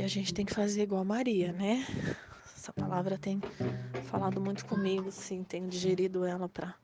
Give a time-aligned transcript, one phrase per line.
[0.00, 1.84] E a gente tem que fazer igual a Maria, né?
[2.56, 3.38] Essa palavra tem
[4.04, 6.74] falado muito comigo, sim, tenho digerido ela para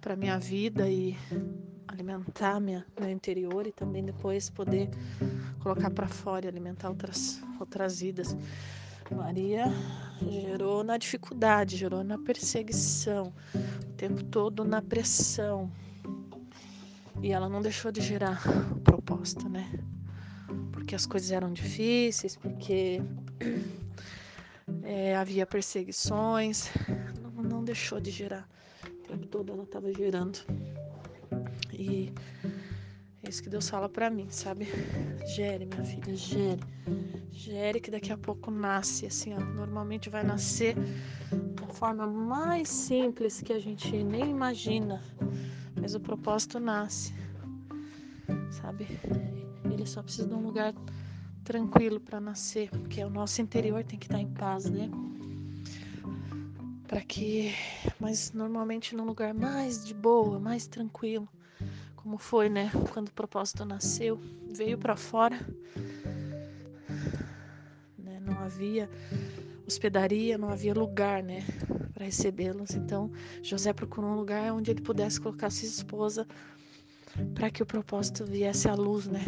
[0.00, 1.14] para minha vida e
[1.86, 4.88] alimentar minha, meu interior e também depois poder
[5.60, 8.34] colocar para fora e alimentar outras outras vidas.
[9.10, 9.66] Maria
[10.22, 15.70] gerou na dificuldade, gerou na perseguição, o tempo todo na pressão.
[17.20, 18.42] E ela não deixou de gerar
[18.82, 19.70] proposta, né?
[20.86, 23.02] Porque as coisas eram difíceis, porque
[24.84, 26.70] é, havia perseguições,
[27.20, 28.48] não, não deixou de gerar.
[28.86, 30.38] O tempo todo ela estava gerando.
[31.72, 32.12] E
[33.24, 34.68] é isso que Deus fala para mim, sabe?
[35.34, 36.62] Gere, minha filha, gere.
[37.32, 39.40] Gere que daqui a pouco nasce, assim, ó.
[39.40, 40.76] Normalmente vai nascer
[41.56, 45.02] da forma mais simples que a gente nem imagina.
[45.80, 47.12] Mas o propósito nasce,
[48.52, 48.86] sabe?
[49.72, 50.74] Ele só precisa de um lugar
[51.44, 54.90] tranquilo para nascer, porque o nosso interior tem que estar em paz, né?
[56.88, 57.52] Para que,
[58.00, 61.28] mas normalmente num lugar mais de boa, mais tranquilo
[62.06, 62.70] como foi, né?
[62.92, 65.36] Quando o propósito nasceu, veio para fora,
[67.98, 68.20] né?
[68.24, 68.88] Não havia
[69.66, 71.44] hospedaria, não havia lugar, né,
[71.92, 72.70] para recebê-los.
[72.76, 73.10] Então,
[73.42, 76.24] José procurou um lugar onde ele pudesse colocar sua esposa
[77.34, 79.24] para que o propósito viesse à luz, né?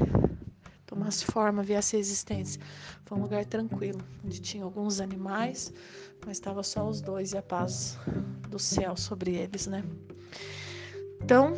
[0.88, 2.58] Tomasse forma, viesse à existência.
[3.04, 5.70] Foi um lugar tranquilo, onde tinha alguns animais,
[6.24, 7.98] mas estava só os dois e a paz
[8.48, 9.84] do céu sobre eles, né?
[11.22, 11.52] Então,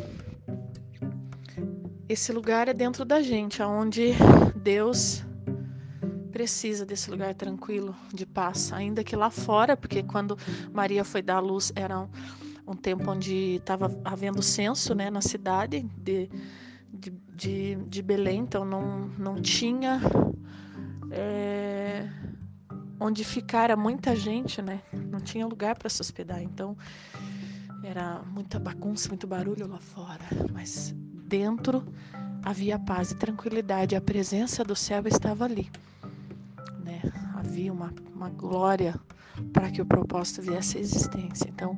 [2.09, 4.11] esse lugar é dentro da gente, aonde
[4.53, 5.23] Deus
[6.33, 10.37] precisa desse lugar tranquilo, de paz, ainda que lá fora, porque quando
[10.73, 12.09] Maria foi dar à luz era um,
[12.67, 16.29] um tempo onde estava havendo censo, né, na cidade de,
[16.93, 20.01] de, de, de, Belém, então não, não tinha
[21.11, 22.07] é,
[22.99, 26.77] onde ficar, era muita gente, né, não tinha lugar para se hospedar, então
[27.83, 30.23] era muita bagunça, muito barulho lá fora,
[30.53, 30.93] mas
[31.27, 31.83] dentro
[32.43, 35.69] havia paz e tranquilidade, a presença do céu estava ali.
[36.83, 37.01] Né?
[37.35, 38.99] Havia uma, uma glória
[39.53, 41.49] para que o propósito viesse à existência.
[41.49, 41.77] Então,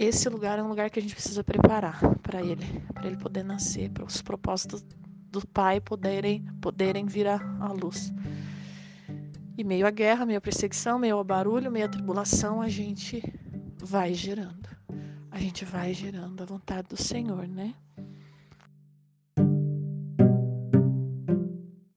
[0.00, 3.44] esse lugar é um lugar que a gente precisa preparar para ele, para ele poder
[3.44, 4.82] nascer, para os propósitos
[5.30, 7.36] do Pai poderem, poderem vir à,
[7.70, 8.10] luz.
[9.58, 13.22] E meio à guerra, meio à perseguição, meio ao barulho, meio à tribulação, a gente
[13.76, 14.70] vai gerando.
[15.30, 17.74] A gente vai gerando a vontade do Senhor, né?